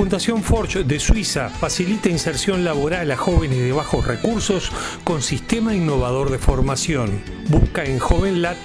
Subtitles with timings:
[0.00, 4.72] Fundación Forge de Suiza facilita inserción laboral a jóvenes de bajos recursos
[5.04, 7.20] con sistema innovador de formación.
[7.48, 8.56] Busca en JovenLat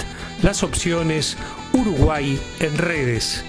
[0.43, 1.35] las opciones
[1.73, 3.43] Uruguay en redes.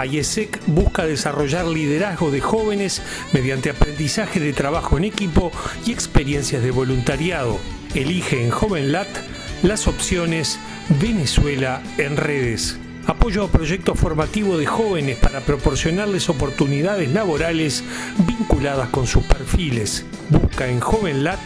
[0.00, 5.50] IESEC busca desarrollar liderazgo de jóvenes mediante aprendizaje de trabajo en equipo
[5.84, 7.58] y experiencias de voluntariado.
[7.96, 9.08] Elige en JovenLat
[9.64, 10.60] las opciones
[11.00, 12.78] Venezuela en redes.
[13.06, 17.82] Apoyo a proyectos formativos de jóvenes para proporcionarles oportunidades laborales
[18.26, 20.04] vinculadas con sus perfiles.
[20.28, 21.40] Busca en JovenLat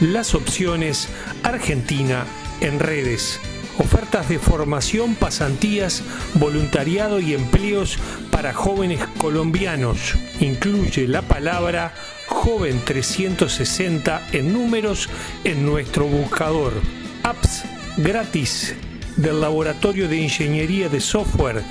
[0.00, 1.08] las opciones
[1.42, 2.24] Argentina
[2.60, 3.40] en redes
[3.80, 6.02] ofertas de formación, pasantías,
[6.34, 7.98] voluntariado y empleos
[8.30, 10.16] para jóvenes colombianos.
[10.40, 11.94] Incluye la palabra
[12.26, 15.08] joven 360 en números
[15.44, 16.72] en nuestro buscador.
[17.22, 17.64] Apps
[17.96, 18.74] gratis
[19.16, 21.62] del Laboratorio de Ingeniería de Software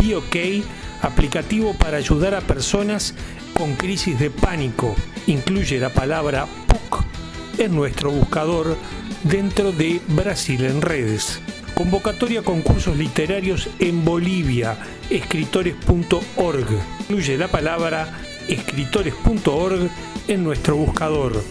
[0.00, 0.64] BioK,
[1.02, 3.14] aplicativo para ayudar a personas
[3.54, 4.94] con crisis de pánico.
[5.26, 7.04] Incluye la palabra PUC
[7.58, 8.76] en nuestro buscador
[9.24, 11.40] dentro de Brasil en redes.
[11.74, 14.76] Convocatoria concursos literarios en Bolivia,
[15.10, 16.66] escritores.org.
[17.00, 19.90] Incluye la palabra escritores.org
[20.28, 21.42] en nuestro buscador.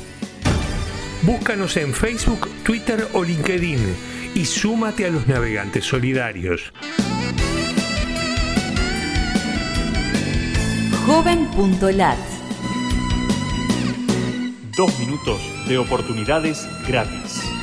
[1.22, 6.74] Búscanos en Facebook, Twitter o LinkedIn y súmate a los navegantes solidarios.
[11.06, 12.18] Joven.lat.
[14.76, 17.55] Dos minutos de oportunidades gratis.